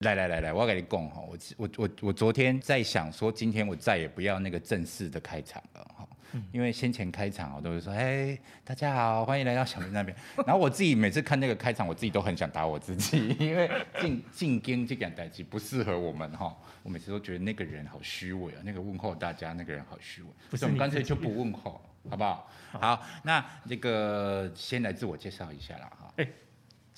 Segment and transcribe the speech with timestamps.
[0.00, 6.08] 来来来来，我要跟你讲哈，我我我我昨天在想说，今天我再也不要那个正式的开场了哈，
[6.52, 10.16] 因为先前开场我都会说，哎，大家好，欢迎来到小明那边。
[10.46, 13.70] 然后我自己每次看那个开场，我自己都很想打我自己， 因为
[14.00, 16.56] 进进京这件代志不适合我们哈。
[16.82, 22.50] 我每次都觉得那个人好虚伪啊，那个问候大家那个人好虚伪，不是我们干脆就不问候，好不好？
[22.72, 26.14] 好，那这个先来自我介绍一下啦哈。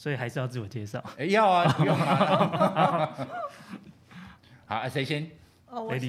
[0.03, 1.01] 所以还是要自我介绍。
[1.17, 3.09] 哎，要啊， 不用啊。
[4.67, 5.31] 好，啊谁先？
[5.71, 5.93] 哦，我？
[5.95, 6.03] 嗯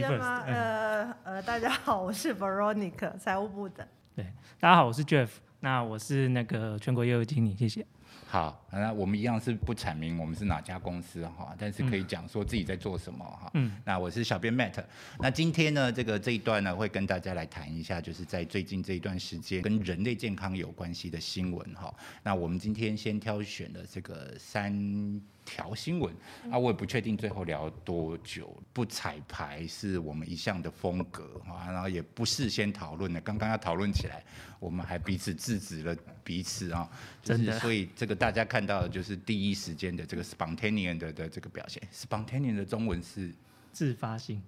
[0.48, 3.88] 呃呃，大家好，我是 Veronica，财务部的。
[4.16, 4.26] 对，
[4.60, 5.30] 大家好，我是 Jeff，
[5.60, 7.86] 那我是那个全国业务经理，谢谢。
[8.34, 13.52] 好，那我们一样是不阐明我们是哪家公司哈，但是可以讲说自己在做什么哈。
[13.54, 14.84] 嗯，那我是小编 Matt，
[15.20, 21.94] 那今天呢，这个这一段呢，会跟大家来谈一下，就是在最近这一段时间跟人类健康有关系的新闻哈。
[22.24, 26.14] 那我们今天先挑选了这个三条新闻，
[26.52, 34.24] 啊，我也不确定最后聊多久，不彩排是我们一向的风格啊，然后也不事先讨论的，刚刚要讨论起来，
[34.60, 36.90] 我们还彼此制止了彼此啊，
[37.22, 37.60] 就是真的。
[37.60, 43.34] 所以这个大家看到的就是第一时间的这个 spontaneous 的的这个表现，spontaneous 的中文是
[43.72, 44.42] 自发性，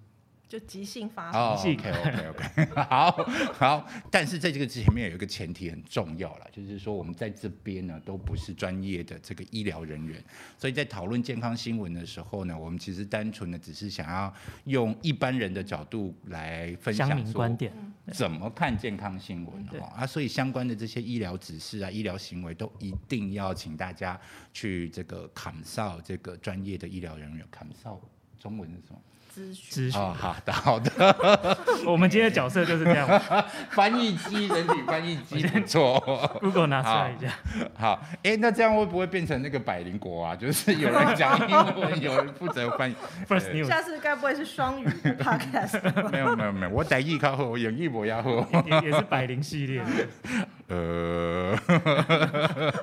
[0.48, 1.40] 就即兴发生。
[1.40, 3.10] ，OK OK OK，好
[3.52, 9.18] 好，但是在这个前面有一个前提很重要啦，就是说我们在这边呢都不是专业的。
[9.26, 10.22] 这个医疗人员，
[10.56, 14.32] 所以在讨论健康新闻的时候呢，我们其实单纯的只是想要
[14.66, 17.72] 用一般人的角度来分享观点，
[18.12, 19.80] 怎么看健康新闻对。
[19.80, 24.20] 哦啊，所以相关的这些医疗指示啊、医疗行为都一定要请大家
[24.52, 27.44] 去这个砍哨这个专业的医疗人员。
[27.50, 28.00] 砍哨。
[28.38, 29.00] 中文是什么？
[29.36, 29.90] 咨询。
[29.90, 30.00] 咨询。
[30.00, 31.58] 哦，好的， 好的。
[31.84, 33.06] 我们今天的角色就是这样
[33.70, 36.00] 翻译机，人体翻译机不错。
[36.40, 37.32] Google 拿出来一下。
[37.78, 40.34] 好，哎、那这样会不会变成那个百灵国啊？
[40.34, 42.94] 就是有人讲英文，有人负责翻译。
[43.28, 44.86] First News 下次该不会是双语
[45.18, 46.10] podcast？
[46.10, 48.46] 没有没有没有，我台译靠后，我演译我要后。
[48.64, 51.56] 也也是百灵系列的，呃，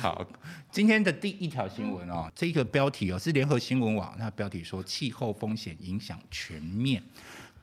[0.00, 0.26] 好，
[0.70, 7.02] 今天的第一条新闻哦，这个标题哦是联合新闻网，那标题说气候风险影响全面，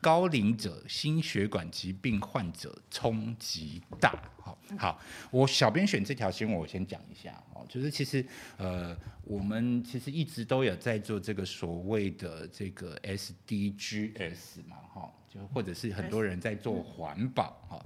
[0.01, 4.17] 高龄者、心血管疾病患者冲击大。
[4.41, 5.01] 好，好，
[5.31, 8.25] 我小编选这条新闻，我先讲一下哦，就是其实
[8.57, 17.79] 呃，我们其实一直都有在做这个所谓的这个 SDGs 嘛，哈，就或者是很多人在做环保哈。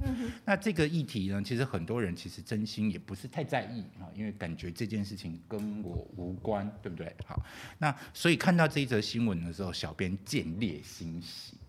[0.46, 7.14] 那这个议题呢，其实很多人其实真心也不是太在意啊，因为感觉这件事情跟我无关，对不对？
[7.26, 7.44] 好，
[7.80, 11.63] 那所以看到这一则新闻的时候，小编见猎欣喜，好，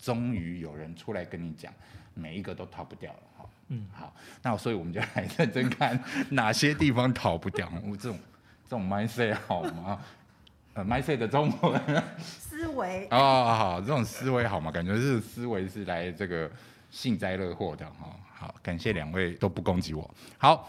[0.00, 1.72] 终于有人出来跟你讲，
[2.14, 3.50] 每一个都逃不掉了，好。
[3.68, 4.12] 嗯，好，
[4.42, 7.70] 那所以我们就来认真看哪些地方逃不掉。
[7.84, 8.18] 我这种
[8.64, 10.00] 这种 mindset 好吗？
[10.74, 14.70] 呃，mindset 的中文思维哦，好，这种思维好吗？
[14.72, 16.50] 感觉是思维是来这个
[16.90, 20.08] 幸灾乐祸的哈、好，感谢两位都不攻击我。
[20.38, 20.68] 好。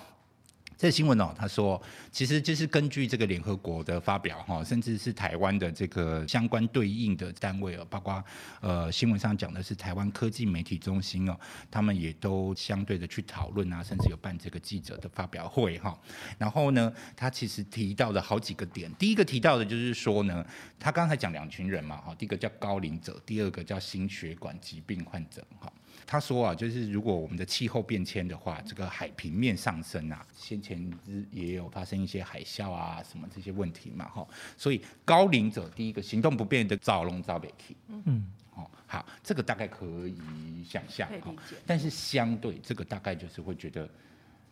[0.82, 1.80] 这新闻哦，他说，
[2.12, 8.24] 其实就是根据这个联合国的发表哈，甚至是台湾的这个相关对应的单位哦，包括
[8.62, 15.96] 呃新闻上讲的是台湾科技媒体中心哦，他们也都相对的去讨论啊，甚至有办这个记者的发表会哈。
[16.40, 20.44] 然后呢，他其实提到了好几个点，第一个提到的就是说呢，
[20.80, 25.72] 他刚才讲两群人嘛哈，第一个叫高龄者，第二个叫心血管疾病患者哈。
[26.06, 30.92] 他说啊，就是如果我们的气候变迁的话，这个海平面上升啊，先前
[31.32, 38.26] 也有发生一些海啸啊什么这些问题嘛哈，所以高龄者第一个行动不便的早龙早北去，嗯，
[38.56, 41.56] 哦，好，这个大概可以想象哈可以理，解。
[41.66, 43.90] 但是相对这个大概就是会觉得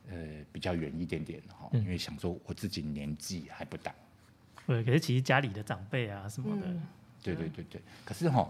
[0.10, 0.18] 呃
[0.52, 1.82] 比较远一点点哈，嗯。
[1.82, 3.94] 因为想说我自己年纪还不大，
[4.66, 6.82] 对，可是其实家里的长辈啊什么的，嗯。
[7.22, 8.50] 对对对对，可是哈。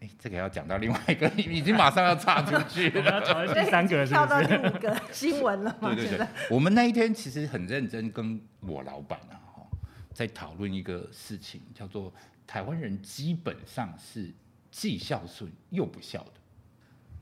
[0.00, 3.20] 哎，这个要讲到另外一个， 已经马上要岔出去了。
[3.20, 4.54] 要第三个是跳到第？
[4.54, 5.94] 五个新闻了吗？
[5.94, 9.66] 对对对，我们那一天其实很认真跟我老板啊，哈，
[10.14, 12.12] 在讨论一个事情，叫做
[12.46, 14.32] 台湾人基本上是
[14.70, 16.32] 既孝顺又不孝的。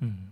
[0.00, 0.30] 嗯，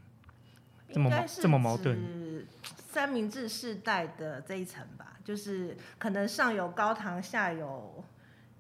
[0.93, 2.47] 这么矛应该是这么矛盾
[2.89, 8.05] 三明治世代的这一层吧，就是可能上有高堂，下有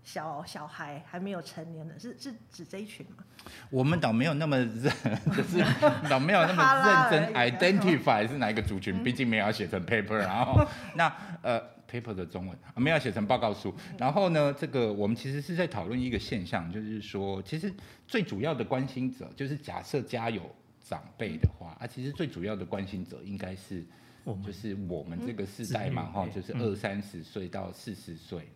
[0.06, 3.24] 小小孩还没有成年的，是是指这一群吗？
[3.70, 4.82] 我们倒没有那么认，
[5.36, 5.58] 就是
[6.08, 10.64] 倒没有那么认真 identify 是哪一个族群，毕竟没有要写成 paper，然后
[10.94, 11.12] 那
[11.42, 11.60] 呃
[11.90, 17.74] paper 的中文没有要写成报告书，然后呢，这个我们其实是在讨论一个现象，就是说，其实
[18.06, 20.42] 最主要的关心者，就是假设家有
[20.80, 23.84] 长辈的话，啊，其实最主要的关心者应该是
[24.22, 24.44] 我们。
[24.44, 26.60] 就是我们这个世代嘛，哈、就是嗯。
[26.62, 28.48] 二三十岁到四十岁，对，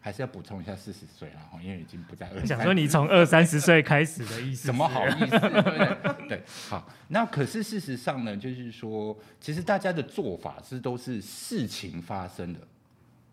[0.00, 2.46] 还是要补充一下四十岁了哈，因为已经不在二。
[2.46, 6.28] 想说你从二三十岁开始的意思，怎么好意思，对不对？
[6.28, 6.88] 对，好。
[7.08, 12.58] 那可是事实上呢，就是说，其实大家的做法是都是事情发生了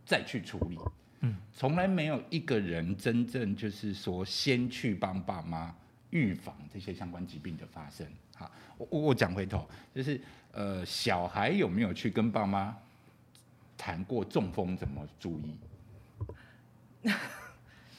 [0.06, 0.78] 再去处理，
[1.22, 5.74] 嗯，从来没有一个人真正就是说先去帮爸妈
[6.10, 8.06] 预防这些相关疾病的发生。
[8.36, 10.20] 好，我我讲回头，就是
[10.52, 12.76] 呃，小孩有没有去跟爸妈
[13.78, 15.56] 谈过中风怎么注意？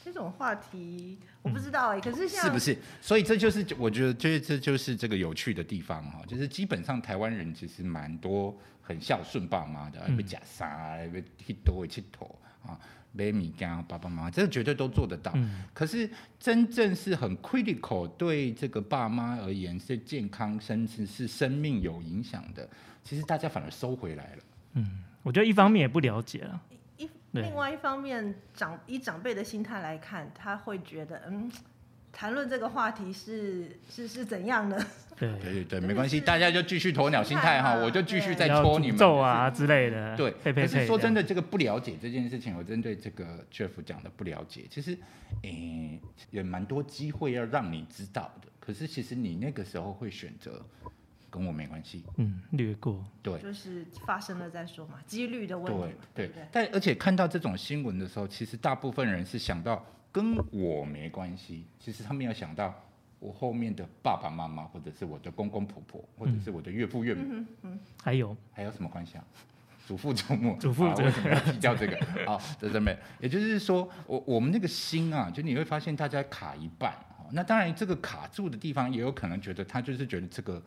[0.05, 2.79] 这种话题我不知道哎、可是像是不是？
[3.01, 12.79] 所以这就是我觉得，就是这就是这个有趣的地方哈，就是基本上台湾人其实蛮多很孝顺爸妈的，嗯被假杀，被剃多会剃头啊，
[13.13, 15.33] 买米干爸爸妈妈，这个绝对都做得到。
[15.35, 16.09] 嗯可是
[16.39, 22.69] 真正是很 critical 对这个爸妈而言是健康甚至是生命有影响的，
[23.03, 24.43] 其实大家反而收回来了。
[24.75, 26.63] 嗯，我觉得一方面也不了解了，
[27.43, 31.51] 另外一方面，长以长辈的心态来看，他会觉得，嗯，
[32.13, 34.77] 谈论这个话题是是是怎样的？
[35.17, 40.63] 对，对对没关系，大家就继续鸵鸟心态哈，我就继续对再要戳你们诅咒啊之类的，对，配配配。
[40.63, 44.97] 可是说真的，的，这个不了解这件事情，我针对这个 Jeff 讲的不了解，其实，
[45.43, 45.99] 诶、
[46.31, 48.49] 也蛮多机会要让你知道的。
[48.61, 50.63] 可是其实你那个时候会选择
[51.31, 56.49] 跟我没关系，嗯，略过，对就是发生了再说嘛，几率的问题对嘛，对对？。
[56.53, 62.75] 但而且看到这种新闻的时候，其实大部分人是想到跟我没关系，其实他没有想到
[63.19, 67.45] 我后面的爸爸妈妈，或者是我的公公婆婆，或者是我的岳父岳母。
[67.63, 69.25] 嗯还有还有什么关系啊？
[69.87, 71.97] 祖父祖母，祖父为什么要提到这个？
[72.27, 76.93] 好，在这边，也就是说，我我们那个心啊，就你会发现大家卡一半。
[77.19, 80.63] 哦那当然，这个卡住的地方也有可能觉得他就是觉得这个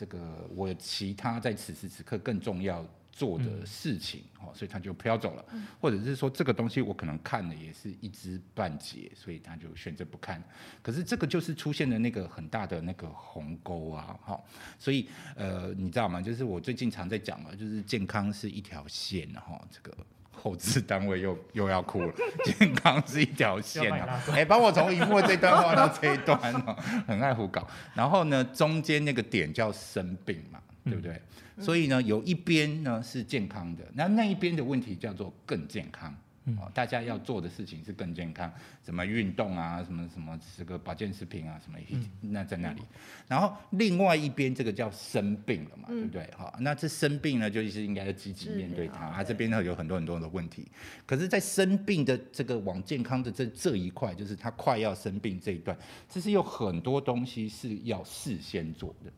[0.00, 2.82] 这个我有其他在此时此刻更重要
[3.12, 5.44] 做的事情，哦，所以他就飘走了，
[5.78, 10.42] 或者是说这个东西我可能看了也是一知半解，所以他就选择不看。
[10.80, 14.42] 可是这个就是出现了那个很大的那个鸿沟啊，哈、
[14.78, 15.06] 所以
[15.36, 16.22] 呃，你知道吗？
[16.22, 19.94] 就是我最近常在讲嘛，就是健康是一条线哈、这个。
[20.30, 22.12] 后置单位又又要哭了，
[22.44, 24.22] 健康是一条线要把你拉啊！
[24.32, 27.66] 哎、帮我从荧幕这一段画到这一段哦，很爱胡搞。
[27.94, 31.20] 然后呢，中间那个点叫生病嘛，对不对？
[31.58, 36.14] 所以呢，有一边呢是健康的，那那一边的问题叫做更健康。
[36.58, 38.52] 哦，大家要做的事情是更健康，
[38.84, 41.78] 什么运动啊，什么什么这个保健食品啊，什么
[42.20, 42.82] 那在那里。
[43.28, 46.28] 然后另外一边这个叫生病了嘛，对不对？
[46.36, 49.10] 好，那这生病呢，就是应该要积极面对它。
[49.10, 50.66] 它这边呢有很多很多的问题，
[51.06, 55.76] 可是，在生病的这个往健康的这这一块，就是他快要生病这一段，
[56.08, 59.12] 其实有很多东西是要事先做的。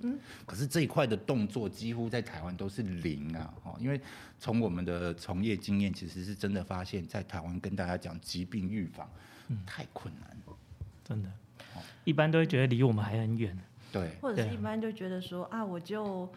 [0.00, 4.00] 嗯，可是这一块的动作几乎在台湾都是零啊，哦，因为
[4.38, 9.08] 从我们的从业经验，其实是真的发现，在台湾跟大家讲疾病预防，
[9.64, 10.56] 太困难了。
[11.02, 11.30] 真的，
[12.04, 13.56] 一般都会觉得离我们还很远。
[13.92, 16.28] 对，或者是一般就觉得说啊，我就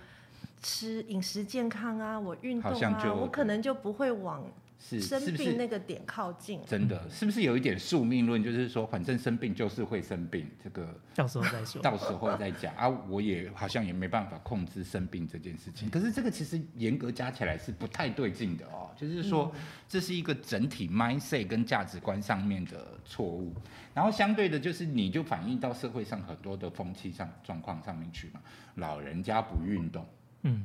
[0.62, 4.44] 吃饮食健康啊，我运动啊，我可能就不会往
[4.80, 6.62] 是生病那个点靠近。
[6.66, 7.08] 真的？
[7.10, 8.42] 是不是有一点宿命论？
[8.42, 11.82] 就是说，反正生病就是会生病，这个到时候再说。
[11.84, 12.88] 到时候再讲啊。
[13.10, 15.90] 我也好像也没办法控制生病这件事情。
[15.90, 18.90] 可是这个其实严格加起来是不太对劲的哦。
[18.96, 19.54] 就是说，
[19.88, 23.54] 这是一个整体 mindset 跟价值观上面的错误。
[23.94, 28.40] 然后相对的，就是你就反映到社会上很多的风气上状况上面去嘛。
[28.76, 30.06] 老人家不运动，
[30.44, 30.64] 嗯，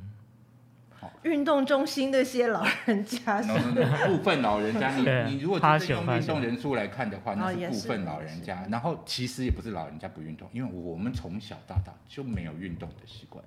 [1.23, 8.66] 运动中心那些老人家是然后呢部分老人家，你你如果趴真的用运动人数来看的话，那是部分老人家。
[8.70, 13.44] 然后其实也不是老人家不运动，因为我们从小到大就没有运动的习惯。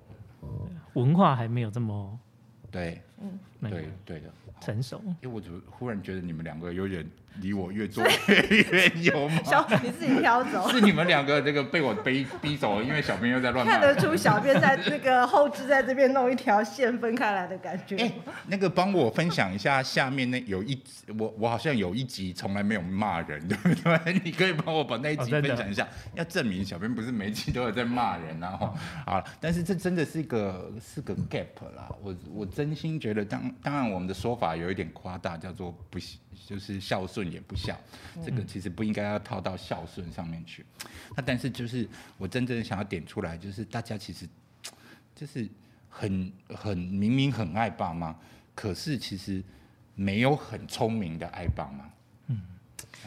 [0.94, 2.18] 文化还没有这么
[2.70, 4.30] 对，嗯对对的。
[4.60, 5.00] 成熟。
[5.22, 7.08] 因为我怎么忽然觉得你们两个有点
[7.40, 9.40] 离我越坐越远，有吗？
[9.44, 10.68] 小你自己挑走。
[10.70, 17.96] 是你们两个这个被我逼逼走了，因为小编又在乱看得出小编在那个后置在这边弄一条线分开来的感觉。
[17.96, 18.12] 哎、
[18.48, 20.82] 那个帮我分享一下，下面那有一
[21.16, 24.20] 我我好像有一集从来没有骂人，对不对？
[24.24, 28.74] 你可以帮我把那一集分享一下，要证明小编不是每一集都有在骂人然后
[29.06, 31.88] 好了，但是这真的是一个是个 gap 啦。
[32.02, 35.98] 我我真心觉得当当然我们的说法有一点夸大，叫做不
[36.46, 37.78] 就是孝顺也不孝，
[38.24, 40.64] 这个其实不应该要套到孝顺上面去。
[41.16, 44.28] 那但是就是我真正想要点出来，就是大家其实
[45.14, 45.48] 就是
[45.88, 48.16] 很很明明很爱爸妈，
[48.54, 49.42] 可是其实
[49.94, 51.90] 没有很聪明的爱爸妈，
[52.28, 52.40] 嗯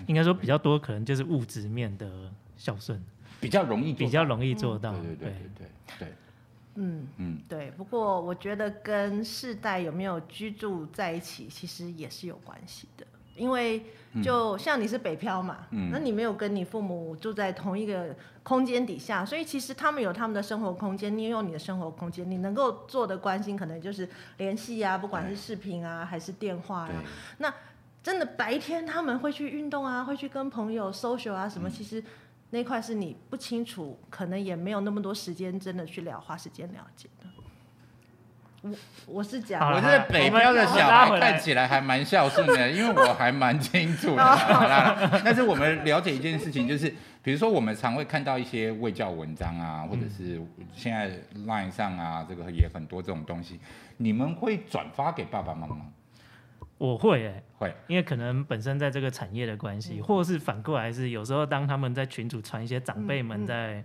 [0.07, 3.03] 应该说比较多，可能就是物质面的孝顺，
[3.39, 4.93] 比较容易比较容易做到。
[4.93, 5.67] 对对对对对
[6.00, 6.13] 对，
[6.75, 7.71] 嗯，嗯，对。
[7.71, 13.05] 不过我觉得跟世代有没有居住在一起，其实也是有关系的。
[13.35, 13.83] 因为
[14.23, 15.89] 就像你是北漂嘛，嗯。
[15.91, 24.07] 那你没有跟你父母住在同一个空间底下，所以其实他们有他们的生活空间，你也有你的生活空间，你能够做的关心可能就是
[24.38, 27.03] 联系啊，不管是视频啊还是电话啊，
[27.38, 27.53] 那。
[28.03, 32.03] 真的白天他们会去运动啊，会去跟朋友 social 啊嗯什么，其实
[32.50, 37.27] 那块是你不清楚，可能也没有那么多时间真的去聊，花时间了解的。
[38.62, 38.72] 我
[39.08, 44.24] 我是讲我是北漂的小孩看起来还蛮孝顺的，因为我还蛮清楚的。
[44.24, 50.39] 好啦，但是我们了解一件事情，就是比如说我们常会看到一些卫教文章啊，或者是
[50.74, 51.10] 现在
[51.46, 53.60] Line 上啊，这个也很多这种东西，
[53.98, 55.77] 你们会转发给爸爸妈妈？
[56.77, 63.84] 我会哎、会，因为可能本身在这个产业的关系，或是反过来是有时候当他们在群组传一些长辈们在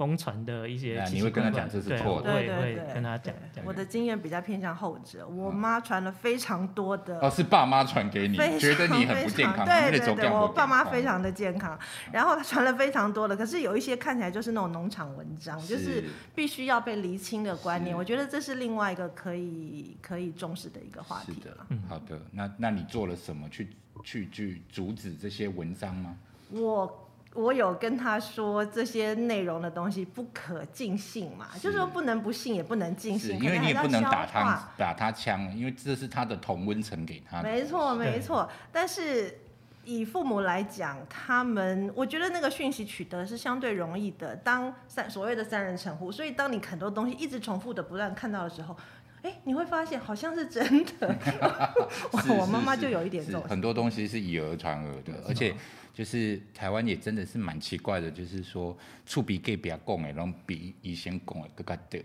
[0.00, 2.32] 疯传的一些奇奇啊你会跟他讲这是错的。
[2.32, 3.34] 会会对对对，跟他讲
[3.66, 11.78] 我的经验比较偏向后者，我妈传了非常多的哦，是爸妈传给你，非常觉得你很不健康，对对对，我爸妈非常常的健康，
[12.10, 16.04] 然后他传了非常多的，可是有一些看起来就是那种农场文章，就是
[16.34, 23.68] 必须要被厘清的观念，我觉得这是另外一个可以可以重视的一个话是的题了。，好的，那那你做了什么去
[24.04, 26.16] 去去阻止这些文章吗？
[26.52, 34.68] 我我有跟他说这些内容的东西不可尽信嘛，是就是说不能不信，也不能尽信，因为你也不能打他。
[34.76, 37.48] 打他枪，因为这是他的同温层给他的。
[37.48, 38.50] 没错，对没错。
[38.72, 39.38] 但是
[39.84, 44.34] 以父母来讲，他们我觉得那个讯息取得是相对容易的。
[44.36, 48.76] 当三所谓的三人成虎，所以当你很多东西一直重复的不断看到的时候，
[49.22, 51.16] 哎，你会发现好像是真的。
[52.10, 55.54] 我我妈妈就有一点是这种很多东西是以讹传讹的，而且
[55.92, 62.04] 就是台湾也真的是蛮奇怪的，就是说触鼻给别讲的，然后比以前讲的更加对，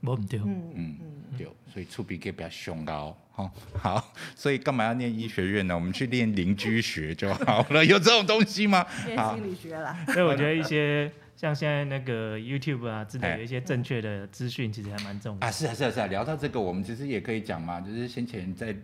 [0.00, 0.98] 我唔对，嗯嗯，
[1.36, 3.16] 对，所以触鼻给比较凶高。
[3.34, 5.74] 哦， 好，所以干嘛要念医学院呢？
[5.74, 7.84] 我们去练邻居学就好了。
[7.84, 8.84] 有这种东西吗？
[9.06, 9.96] 练心理学啦。
[10.12, 15.50] 所以我觉得一些像现在那个 YouTube 啊之类哎有一些正确的资讯，其实还蛮重要啊，。
[15.52, 16.06] 是啊，是啊，是啊。
[16.06, 18.74] 聊到这个，我们其实也可以讲嘛，就是先前在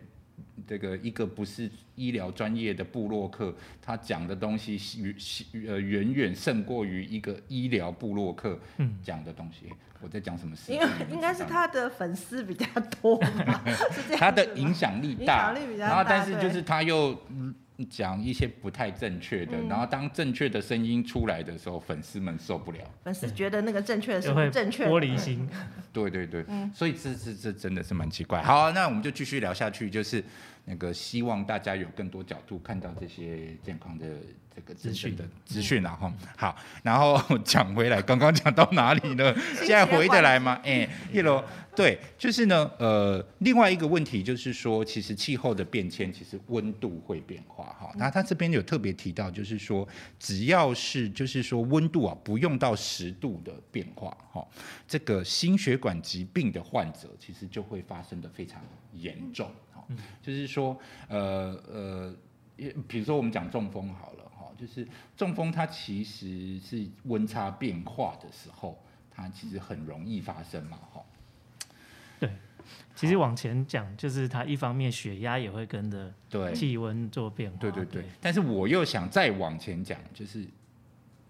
[0.66, 5.14] 这个一个不是医疗专业的部落客，他讲的东西远
[5.68, 9.72] 呃远远胜过于一个医疗部落客嗯讲的东西。
[10.00, 10.70] 我在讲什么事？
[10.70, 12.66] 因为应该是他的粉丝比较
[13.00, 17.54] 多嘛，是这样他的影响力影大，响力比较然后但是就是他又嗯
[17.88, 22.80] 讲一些不太正确的，嗯然后当正确的声音出来的时候，粉丝们受不了。
[23.02, 25.48] 粉丝觉得那个正确的是不正确的，玻璃心，
[25.90, 28.42] 对对对，嗯所以这这这真的是蛮奇怪。
[28.42, 30.22] 好，那我们就继续聊下去，就是
[30.64, 34.06] 那个希望大家有更多角度看到这些健康的
[34.54, 36.12] 这个资讯的资讯啊哈。
[36.36, 39.34] 好，然后讲回来，刚刚讲到哪里呢？
[39.56, 40.60] 现在回得来吗？
[40.64, 41.44] 哎，一楼
[41.76, 47.92] 对，就是呢，呃，另外一个问题就是说，其实气候的变迁，其实温度会变化哈。
[47.96, 49.86] 那他这边有特别提到，就是说，
[50.18, 54.46] 只要是就是说温度啊，不用到十度的变化哈，
[54.86, 59.50] 这个心血管疾病的患者其实就会发生的非常严重
[59.88, 59.94] 哈。
[60.22, 62.14] 就是说，呃呃，
[62.88, 64.86] 比如说我们讲中风好了哈，就是
[65.16, 68.78] 中风它其实是温差变化的时候，
[69.10, 71.02] 它其实很容易发生嘛哈。
[72.20, 72.30] 对。
[72.94, 77.58] 其实往前讲，就是它一方面血压也会跟着对气温做变化。
[77.58, 80.46] 对对对，但是我又想再往前讲，就是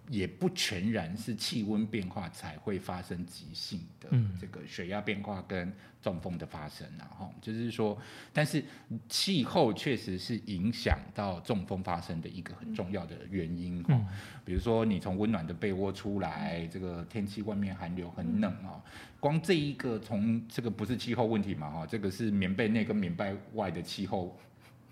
[0.09, 4.37] 也不全然是气温变化才会发生急性的嗯。
[4.41, 7.99] 这个血压变化跟中风的发生啊，哈、就是说，
[8.31, 8.63] 但是
[9.09, 14.07] 气候确实是影响到中风发生的一个很重要的原因哈、嗯。
[14.45, 18.77] 比如说你从温暖的被窝出来，这个天气外面寒流很冷啊、
[19.19, 24.39] 光这一个从这个不是气候问题嘛哈，这个是棉被内跟棉被外的气候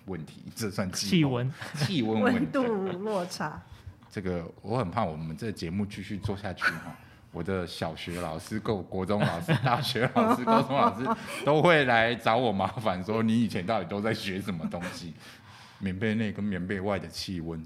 [0.07, 0.95] 问题，这算候？
[0.95, 2.23] 气温，气温。
[2.23, 3.63] 温度落差。
[4.13, 6.95] 这个我很怕我们这个节目继续做下去哈，
[7.33, 11.09] 我的小学老师、够国中老师、大学老师、高中老师
[11.47, 15.15] 都会来找我麻烦，说你以前到底都在学什么东西？
[15.79, 17.65] 棉被内跟棉被外的气温，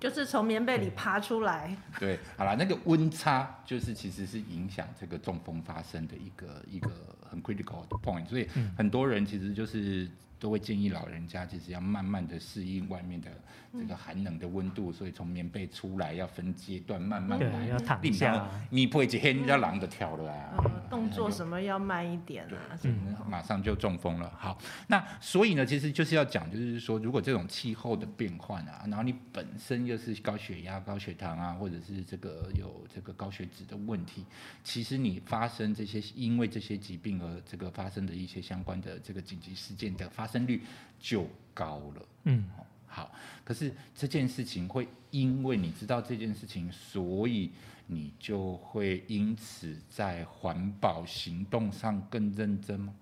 [0.00, 6.90] 就是从棉被里爬出来，对，好啦，那个温差就是其实是影响这个中风发生的一个一个
[7.30, 13.30] 很 critical 的 point，所以很多人其实就是都会建议老人家其实要慢慢的适应外面的
[13.72, 17.66] 这个寒冷的温度，所以从棉被出来要分阶段慢慢对，来。
[17.66, 20.56] 要躺你下你不会一天要狼的跳了啊，
[20.88, 22.88] 动作什么要慢一点啊，什。
[23.28, 24.32] 马上就中风了。
[24.38, 34.24] 好，那所以呢，其实就是要讲，就是说，如果这种气候的变换啊，然后你本身又是高血压、高血糖啊，或者是这个有这个高血脂的问题，
[34.62, 40.62] 其实你发生这些因为这些疾病而这个发生的一些相关的这个紧急事件的发生率
[41.00, 42.08] 就高了。
[42.24, 42.44] 嗯，
[42.86, 43.10] 好，
[43.42, 47.50] 可是这件事情会因为你知道这件事情，所以
[47.86, 52.94] 你就会因此在环保行动上更认真吗？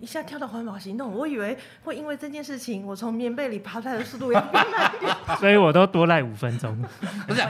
[0.00, 5.14] 一下跳到环保行动，我以为会因为这件事情，我从棉被里爬出来的速度要变慢一点。
[5.38, 6.76] 所以我都多赖五分钟。
[7.28, 7.42] 不是？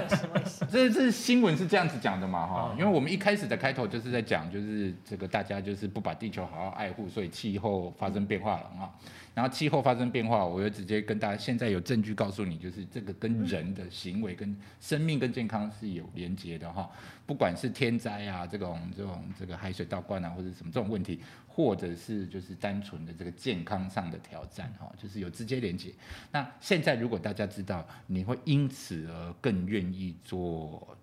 [0.71, 8.90] 这是新闻是这样子讲的嘛哈，因为我们一开始的开头就是在讲，就是这个大家就是不把地球好好爱护，所以气候发生变化了啊。
[9.33, 16.90] 然后气候发生变化，我就直接跟大家现在有证据告诉你，就是这个跟人的行为、跟生命、跟健康是有连接的哈。
[17.26, 25.93] 不管是天灾啊，这种这种这个海水倒灌啊，或者什么这种问题，或者是就是单纯的这个健康上的挑战哈，就是有直接连接。
[26.33, 30.97] 那现在如果大家知道，你会因此而更愿意做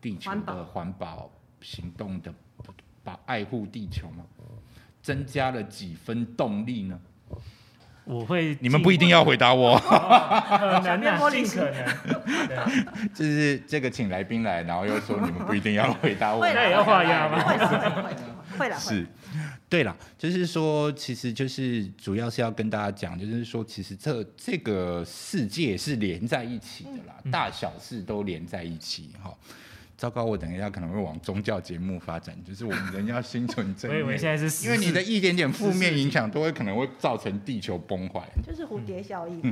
[0.00, 2.32] 地球的环保行动的
[3.02, 4.24] 把爱护地球吗？
[5.00, 7.00] 增加了几分动力呢？
[8.04, 13.08] 我会你们不一定要回答我， 可能小面啊，玻璃尽可能。
[13.12, 18.14] 就是这个请来宾来，然后又说你们不一定要回答我，那也要画押吗会啦会啦
[18.58, 18.78] 会了。
[18.78, 19.06] 是，
[19.68, 29.36] 对啦，就是说，其实就是主要是要跟大家讲，就是说，其实这这个世界是连在一起的啦，大小事都连在一起哈。
[29.98, 38.22] 糟糕，我等一下可能会往宗教节目发展，就是我们人要心存正我以为，现在是因为你的一点点负面影响，都会可能会造成地球崩坏。
[38.46, 39.42] 就是蝴蝶效应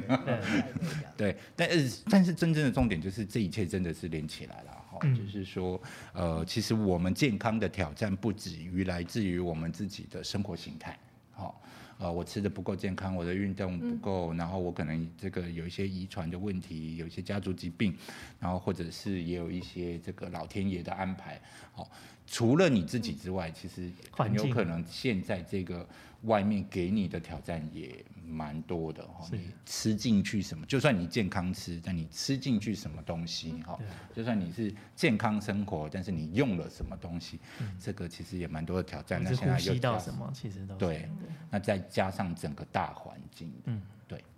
[1.18, 5.80] 对，但是但是真正的重点就是这一切真的是连起来了就是说，
[6.12, 10.98] 呃，其实我们健康的挑战不止于来自于我们自己的生活形态，
[11.32, 11.60] 好、
[11.98, 17.96] 呃，我吃的不够健康，我的运动不够，然后我可能这个有一些遗传的问题，有一些家族疾病，
[18.38, 21.40] 然后或者是也有一些这个老天爷的安排，
[21.72, 21.90] 好、
[22.26, 25.86] 除了你自己之外，其实很有可能现在这个
[26.22, 29.24] 外面给你的挑战也蛮多的哈。
[29.30, 33.78] 你吃进去什么，就算你健康吃，但你吃进去什么东西哈，
[34.12, 37.38] 就算你是健康生活，但是你用了什么东西，
[37.78, 39.22] 这个其实也蛮多的挑战。
[39.22, 41.08] 那现在又加吸到什么，其实都对，
[41.48, 43.80] 那再加上整个大环境，嗯，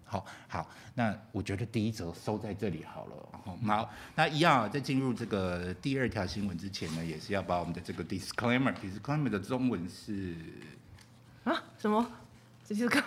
[0.09, 3.29] 好好，那我觉得第一则收在这里好了。
[3.45, 10.35] 好，好，那一样啊，在进入这个第二条新闻之前呢，也是要把我们的这个 disclaimer，disclaimer 的中文是
[11.45, 11.63] 啊？
[11.79, 12.11] 什么？
[12.67, 13.05] 这就是个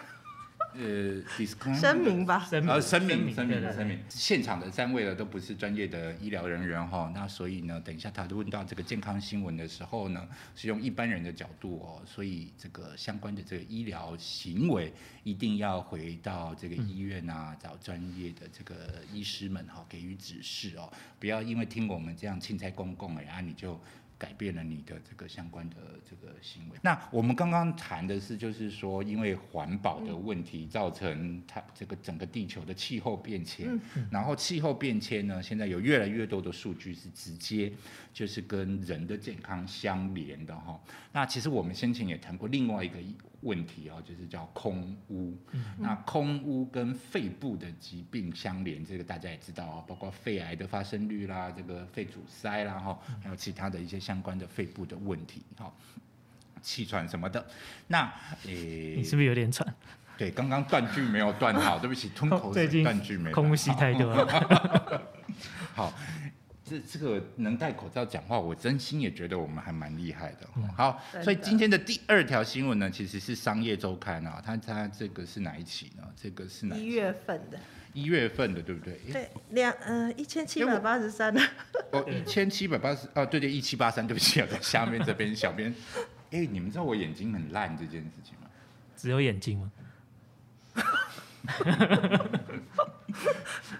[0.73, 2.39] 呃 disclaimer 声明吧？
[2.49, 3.99] 声明呃，声明，声明，声明。
[4.09, 18.75] 现场的三位呢都不是专业的医疗人员哈，那所以呢，等一下他问到这个健康新闻的时候呢，是用一般人的角度哦，所以这个相关的这个医疗行为一定要回到这个医院啊，找专业的这个
[19.11, 23.79] 医师们哈，给予指示哦，不要因为听我们这样钦差公共哎啊，你就。
[24.21, 25.75] 改变了你的这个相关的
[26.07, 26.77] 这个行为。
[26.83, 33.79] 那我们刚刚谈的是，就是说，因为环保的问题造成它这个整个地球的气候变迁，
[34.11, 37.73] 然后气候变迁呢，现在有越来越多的数据是直接
[38.13, 40.79] 就是跟人的健康相连的哈。
[41.11, 42.99] 那其实我们先前也谈过另外一个
[43.41, 45.35] 问题哦，就是叫空污。
[45.77, 55.71] 那空污跟肺部的疾病相连，这个大家也知道啊，包括肺癌的发生率啦，这个肺阻塞啦哈，还有其他的一些相关的肺部的问题哈，
[56.63, 57.45] 气喘什么的。
[57.87, 58.11] 那
[58.45, 59.71] 诶， 你是不是有点喘？
[60.17, 65.01] 对，刚刚断句没有断好，对不起， 吞口水断句没断空隙太多了。
[65.73, 65.93] 好，
[66.63, 70.47] 这这个能戴口罩讲话，我真心也觉得我们还蛮厉害的。
[70.75, 76.03] 好，所以今天的第二条新闻呢，其实是商业周刊啊，它它这个是哪一期呢？
[76.15, 77.59] 这个是哪一一月份的，
[77.93, 78.93] 一月份的，对不对？
[79.07, 81.41] 诶对，两呃一千七百八十三的，
[81.91, 85.73] 哦，一千七百八十啊，对对，一七八三，对不起，我在下面这边小编。
[86.31, 88.47] 哎，你们知道我眼睛很烂这件事情吗？
[88.95, 89.71] 只有眼睛吗？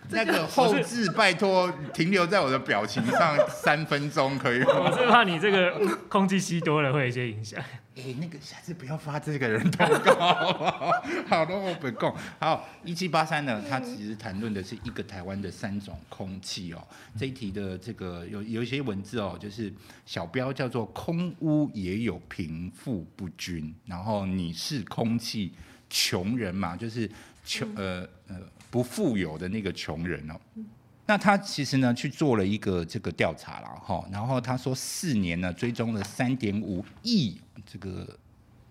[0.10, 4.90] 那个后置拜托停留在我的表情上三分钟可以吗？
[4.90, 7.64] 我是怕你这个空气吸多了会有一些影响。
[7.94, 10.92] 哎、那个下次不要发这个人通告，好不好？
[11.28, 12.16] 好的，我不供。
[12.40, 16.82] 好，一七八三呢，它其实谈论的是一个台湾的三种空气哦。
[17.18, 19.72] 这一题的这个有有一些文字哦，就是
[20.06, 25.54] 小标叫做“空污也有贫富不均”，然后你是空气
[25.90, 27.10] 穷人嘛，就是
[27.44, 28.38] 穷呃呃
[28.70, 30.40] 不富有的那个穷人哦。
[31.12, 38.18] 那他其实呢去做了一个这个调查了哈，然后他说四年呢追踪了三点五亿这个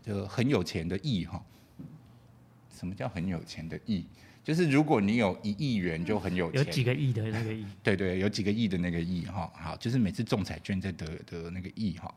[0.02, 1.38] 这个很有钱的亿哈。
[2.74, 4.06] 什么叫很有钱的亿？
[4.42, 12.10] 就是如果你有一亿元就很有钱，有几个亿的那个亿，对对，有几个亿的那个亿哈，好，就是每次中彩券在得得那个亿哈，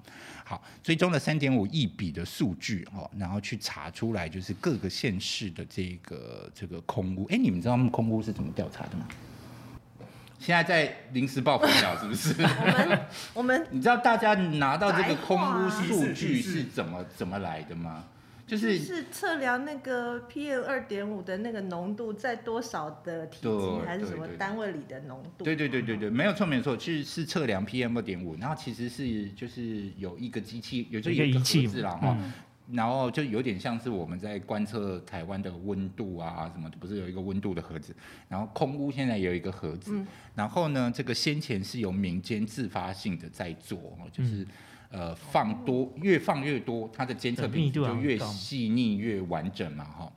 [0.45, 9.05] 好，追踪了三点五亿笔的数据哈，然后去查出来就是各个县市的这个这个空屋，哎，你们知道他们空屋是怎么调查的吗？
[10.43, 12.35] 现在在临时抱佛脚 是不是？
[12.43, 12.99] 我们
[13.35, 18.03] 我们 你知道大家拿到这个空屋数据是怎么怎么来的吗？
[18.45, 25.45] 就就是是测量那个 PM 二点五的那个浓度在多少的体积对还是什么单位里的浓度？
[25.45, 32.17] 对对对对对，没有错没有错，其实是测量 PM 二点五，然后其实是就是有一个机器，有就一个有一个仪器盒子啦哈，
[32.71, 37.95] 然后就有点像是我们在观测台湾的温度啊什么的，不是有一个温度的盒子，
[38.29, 44.45] 然后空屋现在有一个盒子，嗯然后呢，这个先前是由民间自发性的在做，哦就是。
[44.95, 50.13] 呃，放多越放越多，它的监测密度品质就越细腻越完整嘛，哈。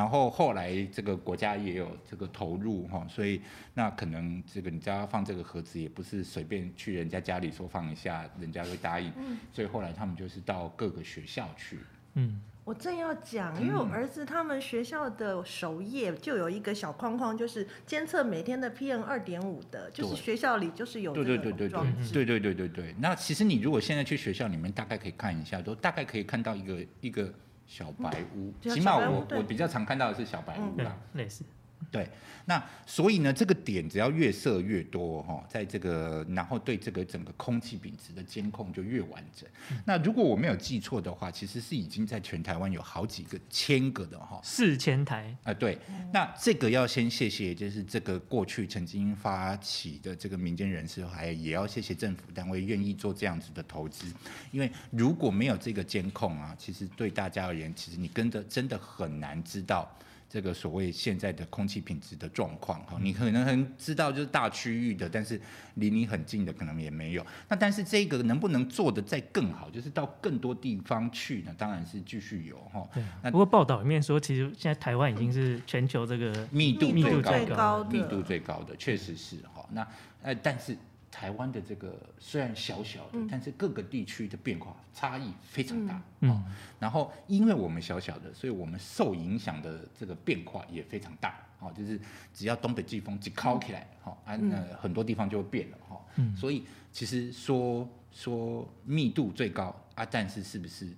[0.00, 3.42] 然后后来这个国家也有这个投入哈，所以
[3.74, 9.12] 那可能这个你家放这个盒子也不是随便去人家家里说放一下，人家会答应。
[9.52, 11.80] 所以后来他们就是到各个学校去，
[12.14, 21.68] 嗯，我正要讲，因为我儿子他们学校的首页就有一个小框框，就是监测每天的 PM 二点五的，就是对学校里就是有对这个对对。
[22.10, 22.94] 对对对对对。
[22.98, 27.30] 那其实你如果现在去学校里面，大概可以看一下，都大概可以看到一个一个
[27.70, 31.44] 小白屋，起码我我比较常看到的是小白屋对啦。，类似，
[31.90, 32.08] 对，
[32.44, 39.48] 那所以呢，这个点只要越设越多哈，在这个然后对这个整个空气品质的监控就越完整。
[39.84, 44.38] 那如果我没有记错的话，其实是已经在全台湾有好几个千个的哈。
[44.44, 45.78] 四千台，啊，对，
[46.12, 54.06] 那这个要先谢谢，就是这个过去曾经发起的这个民间人士，还也要谢谢政府单位愿意做这样子的投资，
[54.52, 59.90] 因为如果没有这个监控啊，其实对大家而言，其实你跟着真的很难知道。
[60.32, 65.40] 这个所谓现在的空气品质的状况哈，你可能很知道就是大区域的，但是
[65.74, 67.26] 离你很近的可能也没有。
[67.48, 71.52] 那但是这个能不能做的再更好，就是到更多地方去呢？
[71.58, 72.88] 当然是继续有哈。
[73.24, 79.68] 不过报道里面说，其实现在台湾已经是全球这个密度最高的，最高的密度最高的，确实是哈。
[79.72, 79.84] 那
[80.22, 80.76] 呃，但是
[81.10, 86.02] 台湾的这个虽然小小的，但是各个地区的变化差异非常大。
[86.20, 86.42] 嗯哦
[86.78, 91.38] 然后因为我们小小的，所以我们受影响的这个变化也非常大。
[91.58, 92.00] 哦，就是
[92.32, 96.00] 只要东北季风一靠起来，哈、啊，那很多地方就会变了哈。
[96.16, 100.88] 嗯所以其实说说密度最高啊，但是是不是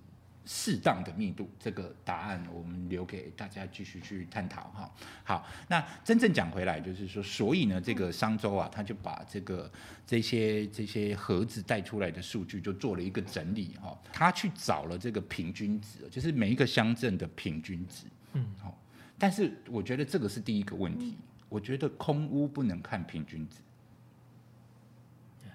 [0.45, 4.91] 适当的密度，这个答案我们留给大家继续去探讨哈。
[5.23, 9.71] 好，那真正讲回来，就是说，所以呢，这个商周啊，他就把这个
[10.05, 13.97] 这些这些盒子带出来的数据，就做了一个整理哈。
[14.11, 18.05] 他去找了这个平均值，就是每一个乡镇的平均值。
[18.33, 18.77] 嗯，好，
[19.17, 21.17] 但是我觉得这个是第一个问题。
[21.49, 23.57] 我觉得空屋不能看平均值，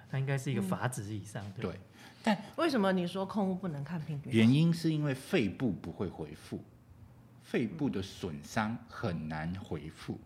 [0.08, 1.80] 它应该是一个法值以上，对，对，
[2.28, 4.30] 但为什么你说空屋不能看平均？
[4.30, 6.62] 原因是因为肺部不会回复，
[7.42, 10.18] 肺部的损伤很难回复，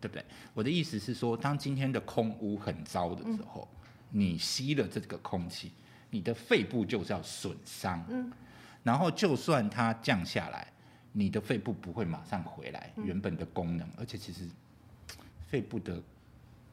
[0.00, 0.24] 对不对？
[0.54, 3.66] 我的意思是说，当今天的空屋很糟的时候，
[4.10, 5.72] 你吸了这个空气，
[6.10, 8.30] 你的肺部就是要损伤，嗯
[8.84, 10.72] 然后就算它降下来，
[11.12, 14.48] 你的肺部不会马上回来原本的功能，而且其实
[15.48, 16.00] 肺部的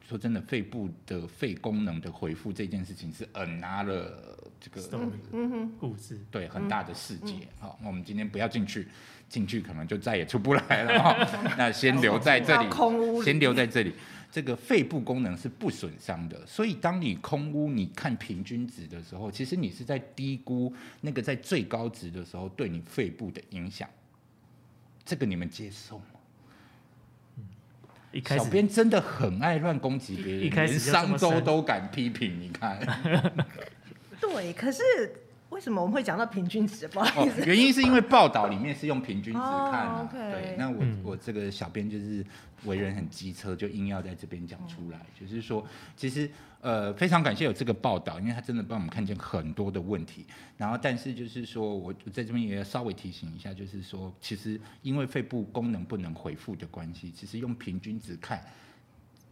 [0.08, 4.80] 说真的，肺部的肺功能的恢复这件事情是很拿了这个
[5.32, 7.34] 嗯哼，故事，对很大的世界。
[7.58, 8.86] 好、那我们今天不要进去，
[9.28, 13.92] 进去可能就再也出不来了哈、 那先留在这里，空屋先留在这里。
[14.30, 23.88] 这个肺部功能是不损伤的，所以当你空屋，你看平均值的时候，其实你是在低估那个在最高值的时候对你肺部的影响。
[25.04, 26.04] 这个你们接受吗？
[28.16, 32.78] 一开始小编真的很爱乱攻击别人，一开始连商周都敢批评，你看。
[34.18, 34.82] 对，可是
[35.50, 36.88] 为什么我们会讲到平均值？
[36.88, 40.00] 不好哦意思，，原因是因为报道里面是用平均值看啊。
[40.00, 42.24] 哦，OK 对，那我、嗯我这个小编就是
[42.64, 46.30] 为人很机车，就硬要在这边讲出来，就是说，其实
[46.66, 50.26] 呃非常感谢有这个报道，因为他真的帮我们看见很多的问题。
[50.56, 58.44] 然后，但是就是说我我在这边也要稍微提醒一下，就是说，其实因为肺部功能不能恢复的关系，其实用平均值看。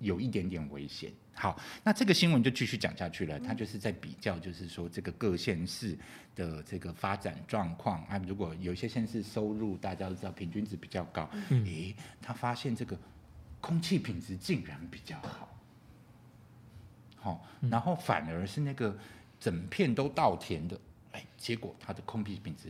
[0.01, 1.11] 有一点点危险。
[1.33, 5.97] 好，那这个新闻就继续讲下去了，他就是在比较，就是说这个各县市
[6.35, 8.21] 的这个发展状况啊。
[8.27, 12.99] 如果有一些县市收入大家都知道平均值比较高，嗯诶，他发现这个
[13.61, 15.54] 空气品质竟然比较好。
[17.25, 18.95] 哈、然后反而是那个
[19.41, 20.79] 整片都稻田的，
[21.13, 22.69] 哎，结果它的空气品质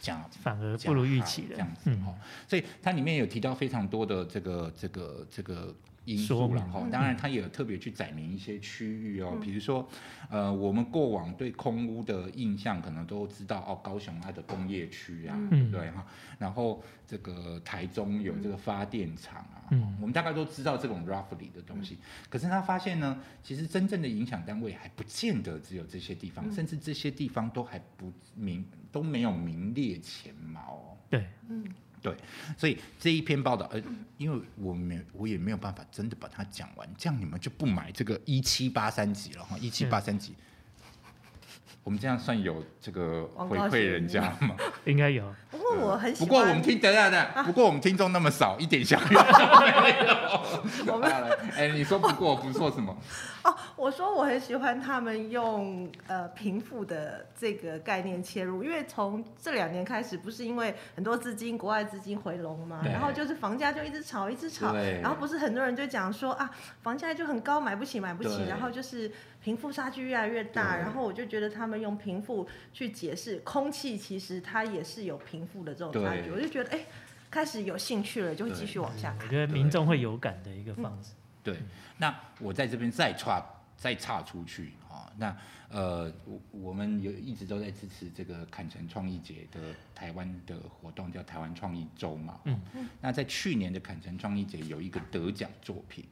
[0.00, 2.04] 降反而不如预期的这样子嗯。
[2.04, 2.14] 哈、
[2.46, 5.74] 所以它里面有提到非常多的这个这个这个
[6.06, 6.88] 因素了哈。
[6.90, 9.86] 当然，它也有特别去载明一些区域哦，比如说
[10.30, 15.36] 呃，我们过往对空屋的印象可能都知道哦，高雄它的工业区啊，
[15.70, 16.06] 对哈？
[16.38, 21.98] 然后这个台中有这个发电厂啊，嗯我们大概都知道这种 roughly 的东西。
[22.30, 30.96] 可是他发现呢，其实真正的影响单位还不见得只有这些地方，甚至这些地方都还不明都没有名列前茅哦。
[31.10, 31.26] 对，
[32.06, 32.16] 对，
[32.56, 33.82] 所以这一篇报道，呃，
[34.16, 40.36] 因为我没我也没有办法真的把它讲完，这样你们就不买这个一七八三集了哈，一七八三集。
[41.82, 44.56] 我们这样算有这个回馈人家吗？
[44.84, 45.34] 应该有。
[45.74, 50.92] 我很喜欢，不过我们听等等等，不过我们听众那么少，一点效率都没有。
[50.92, 51.10] 我 们
[51.56, 52.96] 哎，你说不过不错什么？
[53.42, 66.50] 哦，我说我很喜欢他们用呃贫富的这个概念切入，因为从这两年开始，不是因为很多资金国外资金回笼嘛，然后就是房价就一直炒一直炒，然后不是很多人就讲说啊
[66.82, 69.10] 房价就很高买不起买不起，然后就是
[69.46, 76.80] 贫富差距越来越大，然后我就觉得他们用贫富去解释空气，其实它也是有贫富的这种差距，我就觉得哎。
[77.28, 79.26] 开始有兴趣了，就会继续往下看。
[79.26, 81.10] 我觉得民众会有感的一个方式。
[81.42, 81.58] 对，
[81.98, 83.44] 那我在这边再岔
[83.76, 85.36] 再岔出去啊、那
[85.68, 92.40] 呃，我我们有一直都在支持这个坎城创意节的台湾的活动，叫台湾创意周嘛。
[92.44, 92.58] 嗯
[93.00, 96.06] 那在去年的坎城创意节有一个得奖作品，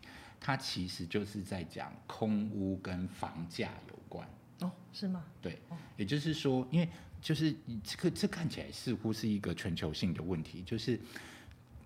[0.46, 4.28] 它其实就是在讲空屋跟房价有关。
[4.61, 5.24] 哦，是吗？
[5.40, 5.59] 对，
[5.96, 6.87] 也就是说，因为
[7.22, 7.50] 就是
[7.83, 11.00] 这个这看起来似乎是一个全球性的问题，就是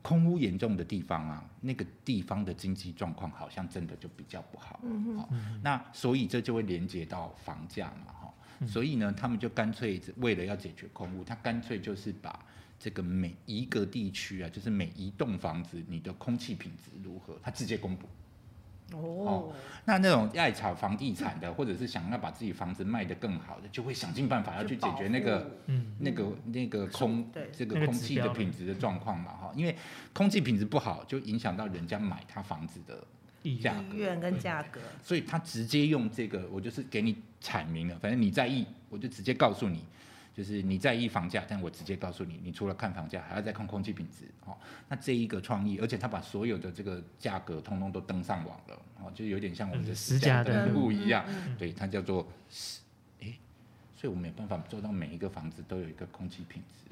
[0.02, 4.80] 空屋严重的地方啊，那个地方的经济状况好像真的就比较不好。
[4.82, 5.28] 嗯好、
[5.62, 8.34] 那所以这就会连接到房价嘛，哈、
[8.66, 12.44] 所以呢，他们就干脆为了要解决空屋，他干脆就是把
[12.76, 18.08] 这个每一个地区啊，就是每一栋房子你的空气品质如何，他直接公布。
[18.92, 19.52] 哦，
[19.84, 27.50] 那那种爱炒房地产的，或者是想要把自己房子卖得更好的，就会想尽办法要去解决那个嗯，那个那个空对。
[27.52, 29.76] 这个个空气的品质的状况嘛哈，因为
[30.12, 33.04] 空气品质不好，就影响到人家买他房子的
[33.42, 39.84] 意价格，意愿跟价格，所以他直接用这个，我就是给你阐明了，反正你在意，我就直接告诉你，
[40.38, 44.56] 就是你在意房价，但我直接告诉你，你除了看房价，还要再看空气品质哦。
[44.88, 52.24] 那这一个创意，而且他把所有的这个价格通通都登上网了哦，就有点像我们的嗯实实价登登录一样，嗯对，它叫做
[53.96, 56.87] 所以我没有办法做到每一个房子都有一个空气品质。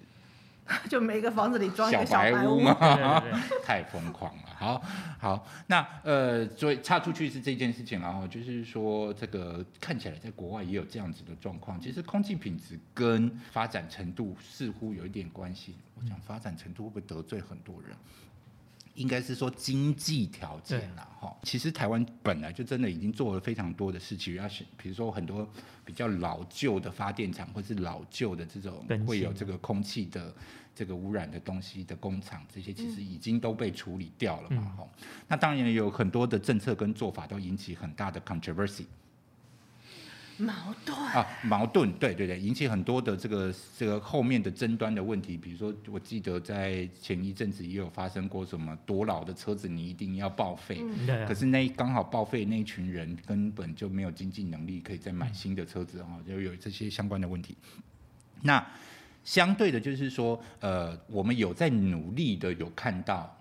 [0.89, 2.75] 就每个房子里装一个小白白屋嘛？
[2.75, 4.43] 对对对 太疯狂了。
[4.59, 4.83] 好，
[5.19, 11.81] 好，那呃，所以插出去是这件事情，然后就是说，这个看起来在国外也有这样子的状况。
[11.81, 15.77] 其实空气品质跟发展程度似乎有一点关系。
[15.95, 17.97] 我想发展程度会不会得罪很多人？
[18.97, 21.37] 应该是说经济条件啦，哈。
[21.43, 25.49] 其实台湾本来就真的已经做了非常多的事情，要是比如说很多
[25.85, 30.35] 比较老旧的发电厂，或是老旧的这种会有这个空气的
[30.75, 34.89] 这个污染的东西的工厂，这些其实已经都被处理掉了嘛，哈、
[35.29, 38.85] 那当然有很多的政策跟做法都引起很大的 controversy。
[40.39, 40.53] 矛
[40.85, 40.97] 盾。
[40.99, 45.37] 啊，矛盾，对对对，引起很多的这个这个后面的争端的问题。
[45.37, 50.81] 比如说，我记得在前一阵子也有发生过什么多老的车子你一定要报废，
[51.27, 57.57] 可是那刚好报废那一群人根本就没有经济能力可以再买新的车子哈，就有这些相关的问题。
[58.43, 58.65] 那
[59.25, 63.36] 相对的，就是说，呃，我们有在努力的有看到，好、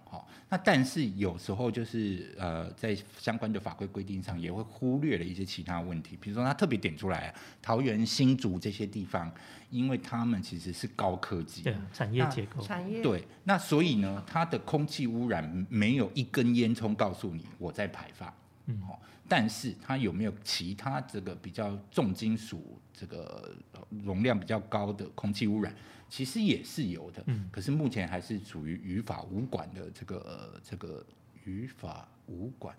[0.47, 9.31] 那但是有时候就是呃，在相关的法规规定上也会忽略了一些其他问题，比如说他特别点出来，桃园、新竹这些地方，
[9.71, 13.01] 因为他们其实是高科技，对啊，产业结构，产业。
[13.01, 18.31] 对，那所以呢，它的空气污染没有一根烟囱告诉你我在排放，
[18.67, 18.79] 嗯。
[18.87, 25.75] 哦，但是它有没有其他这个比较重金属这个呃容量比较高的空气污染，
[26.09, 31.05] 其实也是有的，嗯可是目前还是处于于法无管的这个、呃、这个
[31.43, 32.75] 于法无管。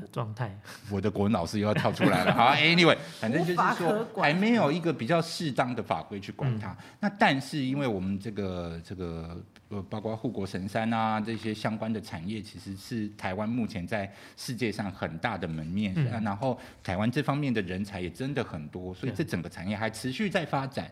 [0.00, 0.56] 的状态，
[0.90, 2.32] 我的国文老师又要跳出来了。
[2.34, 6.76] 好，Anyway， 反正就是说还没有一个比较适当的法规去管它。
[7.00, 15.94] 那但是因为我们这个这个呃，包括护国神山啊这些相关的产业，其实是台湾目前在世界上很大的门面。
[16.22, 20.90] 然后台湾这方面的人才也真的很多，所以这整个产业还持续在发展，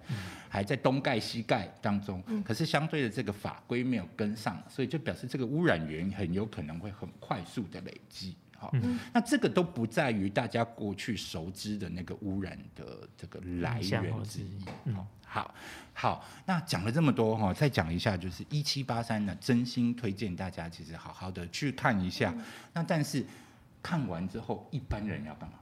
[0.49, 2.23] 还在东盖西盖当中。
[2.27, 8.35] 嗯可是相对的这个法规没有跟上，所以就表示这个污染源很有可能会很快速的累积。
[8.71, 8.79] 哈、
[9.13, 14.65] 那这个都不在于大家过去熟知的那个污染的这个来源之一。
[14.85, 15.53] 嗯好
[15.93, 22.33] 好，那讲了这么多哈，再讲一下，就是一七八三呢，真心推荐大家其实好好的去看一下。
[22.73, 23.25] 那但是
[23.83, 25.59] 看完之后，一般人要干嘛？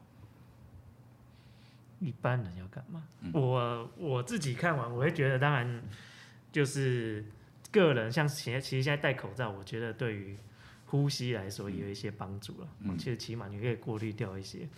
[2.00, 3.02] 一般人要干嘛？
[3.20, 5.82] 嗯我我自己看完，我会觉得，当然
[6.50, 7.24] 就是
[7.70, 10.36] 个人，像现在其实现在戴口罩，我觉得对于
[10.92, 12.68] 呼吸来说也有一些帮助了。
[12.80, 14.68] 嗯其实起码你可以过滤掉一些。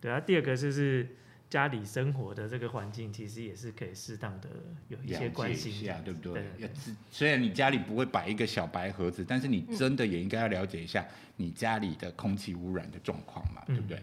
[0.00, 1.06] 对啊，第二个就是
[1.48, 4.48] 家里生活的这个环境，其实也是可以适当的
[4.88, 6.42] 有一些关心一下，对不对？
[7.08, 11.06] 虽然你家里不会摆一个小白盒子，但是你真的也应该要了解一下
[11.36, 14.02] 你家里的空气污染的状况嘛，对不对？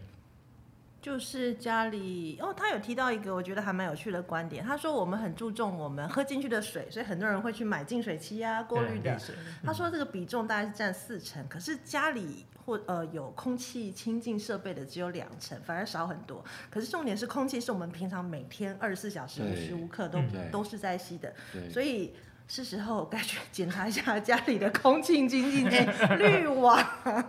[1.02, 9.18] 就是家里哦，他有提到一个我觉得还蛮有趣的观点，他说我们很注重我们喝进去的水，所以很多人会去买净水器啊、过滤的。
[9.64, 16.44] 他说这个比重大概是占四成，可是家里或呃有空气清净设备的只有两成，反而少很多。
[16.70, 21.34] 可是重点是空气是我们平常每天二十四小时无时无刻都、都是在吸的，
[21.72, 22.14] 所以。
[22.50, 26.82] 是时候该去检查一下 家里的空气清净哎 滤网。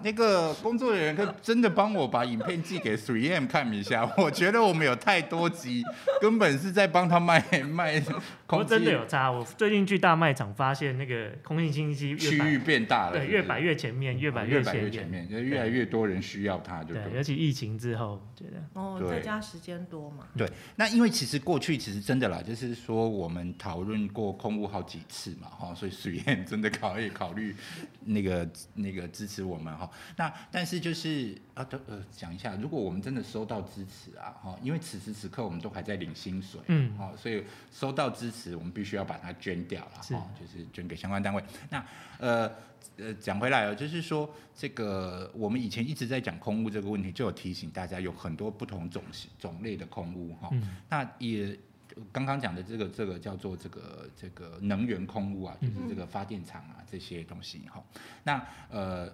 [0.02, 5.82] 那个工作人员可以真的帮我把影片寄给 Three M 看一下，我觉得我们有太多集，
[6.20, 8.12] 根本是在帮他卖卖不
[8.46, 14.92] 空气真的有差，我最近去大卖场发现那个空气清新机区域变大了，对越摆越前面，越摆越摆越显眼。
[14.92, 17.16] 前面，就越来越多人需要它，对不对，对？
[17.16, 20.26] 尤其疫情之后，觉得哦，对在家时间多嘛。
[20.36, 27.54] 对，那因为其实过去其实真的啦，就是说我们讨论过空污好几次嘛，哈，所以水燕真的考虑考虑
[28.04, 29.90] 那个那个支持我们哈。
[30.16, 41.42] 那但是就是啊，都呃讲一下，如果我们真的收到支持啊，哈，因为此时此刻我们都还在领薪水，嗯好，所以收到支持，我们必须要把它捐掉了，哈，就是捐给相关单位。
[41.70, 41.84] 那
[42.18, 42.50] 呃。
[42.96, 49.02] 呃，讲回来哦，就是说这个我们以前一直在讲空屋这个问题，就有提醒大家有很多不同种
[49.36, 50.48] 种类的空屋哈。
[50.52, 51.58] 嗯那也
[52.12, 57.82] 刚刚讲的这个这个叫做这个这个能源空屋啊，就是这个发电厂啊这些东西哈。
[58.24, 59.12] 那呃，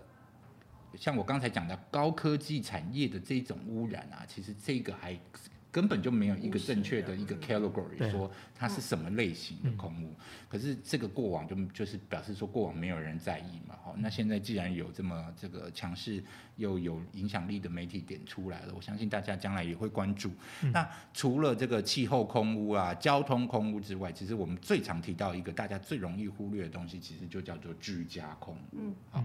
[0.96, 5.18] 像我刚才讲的高科技产业的这种污染啊，其实这个还
[5.74, 10.14] 根本就没有一个正确的一个 category 说它是什么类型的空屋。
[10.48, 16.22] 可是这个过往就就是表示说过往没有人在意嘛，好，那现在既然有这么这个强势
[16.54, 20.30] 又有影响力的媒体点出来了，我相信大家将来也会关注。
[20.72, 28.58] 那除了这个气候空屋啊、交通空屋之外，其实我们最常提到一个大家最容易忽略的东西，其实就叫做居家空污。
[28.74, 29.24] 嗯，好，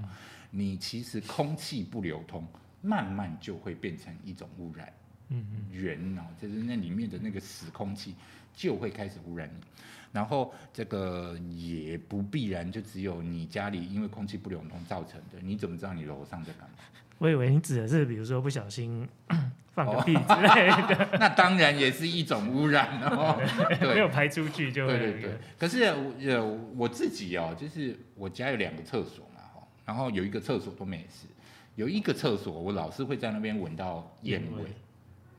[0.49, 2.43] 你其实空气不流通，
[2.81, 4.91] 慢慢就会变成一种污染。
[5.29, 8.15] 嗯嗯，源哦，就是那里面的那个死空气
[8.53, 9.63] 就会开始污染你。
[10.11, 16.75] 然后这个也不必然就只有你家里因为空气不流通造成的，你怎么知道你楼上在干嘛？
[17.19, 19.07] 我以为你指的是比如说不小心
[19.71, 23.39] 放个屁之类的， 那当然也是一种污染哦。
[23.81, 25.31] 没有排出去就会对对对。
[25.59, 26.43] 可是我呃
[26.75, 31.27] 我自己哦，就是我家有两个厕所嘛哈，然后有一个厕所都没事，
[31.75, 34.63] 有一个厕所我老是会在那边闻到烟味。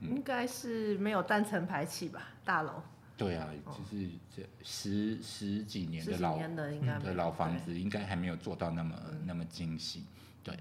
[0.01, 2.29] 应该是没有单层排气吧？
[2.43, 2.81] 大楼
[3.15, 10.05] 对啊，就是这十十几年的老年的应该没有的老房子，应该还没有做到那么那么精细，
[10.43, 10.57] 对。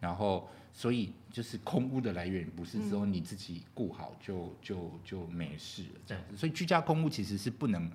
[0.00, 6.36] 然后，所以就是空屋的来源，不是说你自己顾好就就就没事了这样子。
[6.36, 7.90] 所以居家空污其实是不能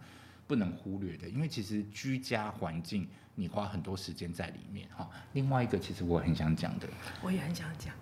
[0.48, 5.08] 不能忽略的，因为其实居家环境你花很多时间在里面哈。
[5.34, 6.88] 另外一个，其实我很想讲的，
[7.22, 7.94] 我也很想讲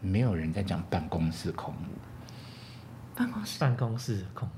[0.00, 2.15] 没有人在讲办公室空污。
[3.16, 3.58] 办公室。
[3.58, 4.52] 办公室的空污，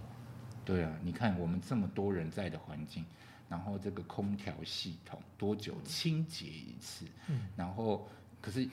[0.64, 3.05] 对啊，你看我们这么多人在的环境，
[3.49, 7.07] 然后这个空调系统多久清洁一次？
[7.29, 8.09] 嗯然后
[8.40, 8.68] 可是，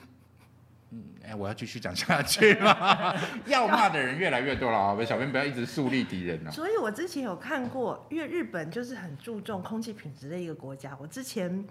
[0.90, 3.14] 嗯，哎，我要继续讲下去吗？
[3.46, 5.04] 要骂的人越来越多了啊！
[5.04, 6.50] 小编不要一直树立敌人啊。
[6.50, 10.96] 所以我之前有看过，因为日本就是很注重空气品质的一个国家。
[11.00, 11.64] 我之前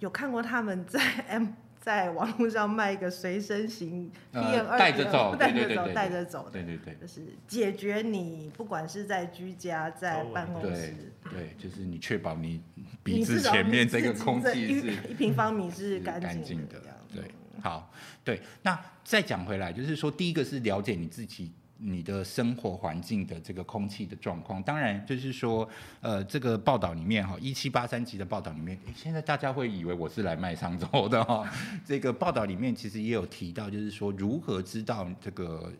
[0.00, 1.46] 有看过他们在 M
[1.84, 12.62] 在网络上卖一个随身型 PM 呃二带着走带着走，对对对对带着走，对对对就是解决你不管是在居家、在办公室，对，就是你确保你
[13.02, 16.80] 鼻子前面这个空气是一平方米是是干干净的
[17.14, 17.22] 对，
[17.60, 17.92] 好，
[18.24, 21.52] 对，那再讲回来，就是说，第一个是了解你自己。
[21.86, 25.68] 你的生活环境的这个空气的状况，当然就是说，
[26.00, 31.46] 呃，这个报道里面哈，一七八三集的报道里面，诶现在大家会以为我是来卖商周的哈。
[31.84, 35.70] 这个报道里面其实也有提到，就是说如何知道这个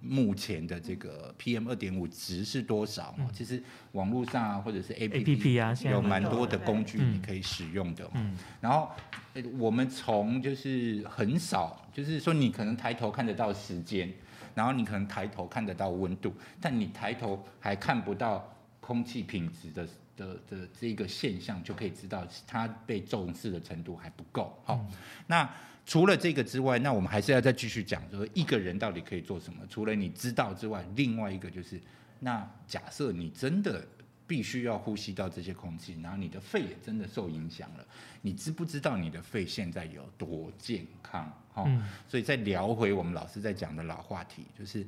[0.00, 3.28] 目前的这个 PM 二点五值是多少哦。
[3.32, 8.10] 其实网络上啊，或者是 APP 啊有蛮蛮多多的的工具嗯你可以使用的哦。
[8.14, 8.88] 嗯然后
[9.34, 14.10] 呃我们从就是很少，就是说你可能抬头看得到时间，
[14.54, 18.48] 然后你可能抬头看得到温度，但你抬头还看不到
[18.80, 24.56] 空气品质的的的这个现象，就可以知道它被重视的程度还不够。
[24.64, 24.86] 好、
[25.26, 25.48] 那
[25.86, 29.60] 除了这个之外，那我们还是要再继续讲，说一个人到底可以做什么？
[29.68, 31.80] 除了你知道之外，另外一个就是，
[32.20, 33.86] 那假设你真的
[34.26, 37.86] 必须要呼吸到这些空气，然后你的肺也真的受影响了，
[38.22, 41.30] 你知不知道你的肺现在有多健康？
[41.52, 44.84] 哈、嗯所以再聊回我们老师在讲的老话题，就是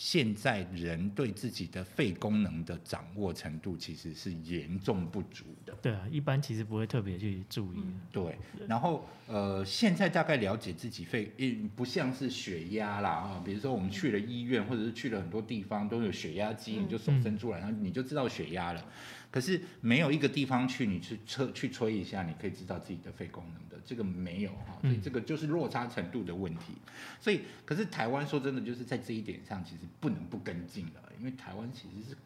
[0.00, 5.76] 现在人对自己的肺功能的掌握程度其实是严重不足的。
[5.82, 7.78] 对啊，一般其实不会特别去注意。
[8.12, 8.38] 对，
[8.68, 18.84] 然后呃，现在大概了解自己肺，嗯，不像是血压啦啊，比如说我们去了医院，或者是去了很多地方都有血压机，你就手伸出来，然后你就知道血压了。
[19.30, 26.74] 可是没有一个地方去，你去测去吹一下，你可以知道自己的肺功能的，这个没有哈，所以这个就是落差程度的问题。
[27.20, 32.16] 所以，可是台湾说真的，就是在这一点上，其实不能不跟进了，因为台湾其实是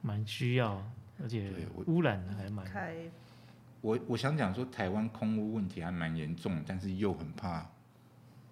[0.00, 0.82] 蛮需要，
[1.20, 2.64] 而且对污染还蛮
[3.80, 7.68] 我我想讲说，台湾空污问题还蛮严重，但是又很怕。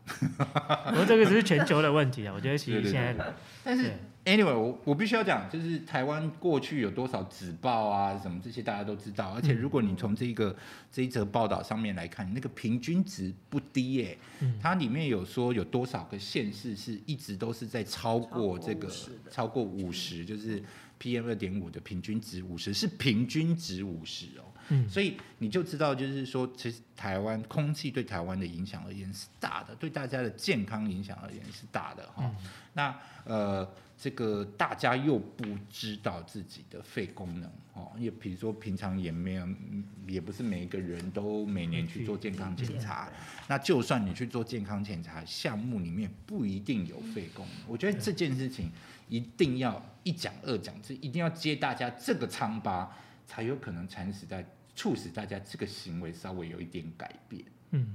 [0.07, 3.35] 不过这个只是全球的问题啊，我觉得其实现在
[3.65, 3.93] 但是
[4.27, 9.31] anyway，我我必须要讲，就是台湾过去有多少纸报啊，什么这些大家都知道。
[9.31, 10.55] 而且如果你从这个、
[10.93, 14.59] 这一则报道上面来看，那个平均值不低耶、嗯。
[14.61, 19.31] 它里面有说有多少个县市是一直都是在超过这个超过50的。
[19.31, 20.63] 超过五十，就是
[21.01, 24.45] PM 二点五的平均值五十，是平均值五十哦。
[24.69, 32.25] 嗯所以你就知道，就是说，其实台湾空气对台湾的影响而言是大的，对大家的健康影响而言是大的哈。
[32.25, 32.35] 嗯
[32.77, 32.93] 那
[33.25, 43.09] 呃，这个大家又不知道自己的肺功能哦，也比如说平常也没有，嗯也不是每一个人都每年去做健康检查。
[43.47, 47.69] 那就算你去做健康检查，项目里面不一定有肺功能。
[47.69, 48.69] 我觉得这件事情
[49.09, 52.91] 一定要一讲二讲，这一定要接大家这个疮疤，
[53.25, 54.45] 才有可能蚕食在
[54.75, 57.45] 促使大家这个行为稍微有一点改变。
[57.71, 57.95] 嗯，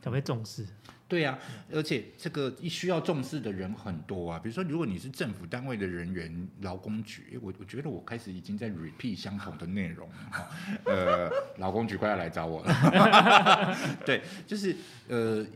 [0.00, 0.66] 才会重视。
[1.08, 1.38] 对啊，
[1.70, 4.38] 而且这个需要重视的人很多啊。
[4.38, 10.48] 比如说，如果你是政府单位的人员，劳工局，我我觉得我开始已经在 repeat 相同的内容了哈。
[10.90, 13.76] 呃，劳工局快要来找我了。
[14.06, 14.74] 对，就是
[15.06, 15.46] 呃，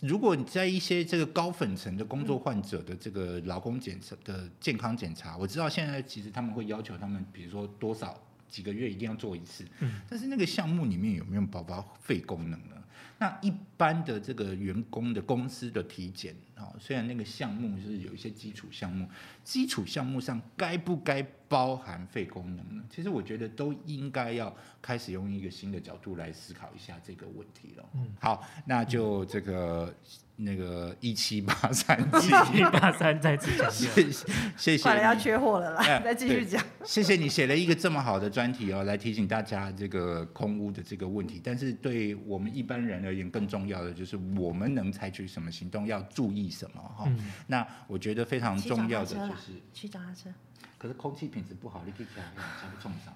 [0.00, 12.76] 如果你在一些这个高粉层的工作患者的这个劳工检测的健康检查，我知道现在其实他们会要求他们，比如说多少几个月一定要做一次，嗯但是那个项目里面有没有包括肺功能呢？
[13.20, 19.08] 那一般的这个员工的公司的体检啊、哦，虽然那个项目是有一些基础项目，
[19.42, 22.84] 基础项目上该不该包含肺功能呢？
[22.88, 27.84] 其实我觉得都应该要开始用一个新的角度来思考一下这个问题了。
[27.94, 29.92] 嗯好，那就这个
[30.40, 32.20] 那个一七八三一
[32.52, 34.02] 七八三再次强调， 谢
[34.56, 35.14] 谢谢快了要。
[35.18, 36.64] 缺货了哎啦， 再继续讲。
[36.84, 41.40] 谢谢你写了一个这么好的专题哦，来提醒大家这个空屋的这个问题。
[41.42, 47.04] 但是对我们一般人而言，更重要的就是我们能采取什么行动，要注意什么哈。
[47.08, 47.18] 嗯
[47.48, 50.30] 那我觉得非常重要的就是，去脚踏车，
[50.78, 53.12] 可是空气品质不好，你可以起来下不冲上。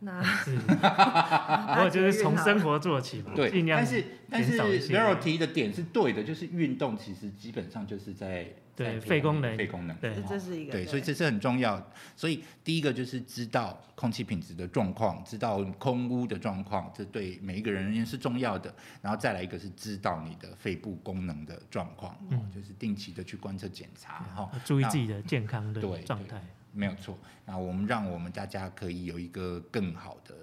[0.00, 11.86] 那是， 不过就是从生活做起嘛，对，尽量但是但是减少一些 Vero 提的点是对的，就是运动其实基本上就是在对肺功能肺功能对哦这是一个对，所以这是很重要。
[12.16, 18.74] 所以第一个就是知道空气品质的状况，知道空污的状况，这对每一个人而言是重要的。
[19.02, 24.50] 然后再来一个是知道你的肺部功能的状况，哦嗯就是定期的去观测检查哈。
[24.64, 26.42] 注意自己的健康的对状态。
[26.72, 27.18] 没有错。
[27.44, 30.34] 那我们让我们大家可以有一个更好的、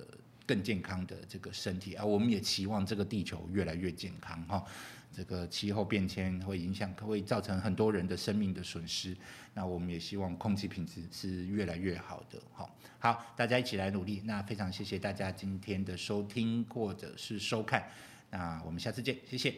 [0.45, 4.63] 更健康的这个身体啊，我们也期望这个地球越来越健康哈。
[5.11, 9.17] 这个气候变迁会影响，会造成很多人的生命的损失。
[9.53, 12.39] 那我们也希望空气品质是越来越好的。
[12.53, 12.69] 好，
[12.99, 14.21] 好，大家一起来努力。
[14.25, 17.89] 那非常谢谢大家今天的收听或者是收看。
[18.30, 19.55] 那我们下次见，谢谢。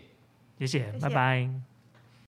[0.60, 1.79] 谢谢，谢谢拜拜。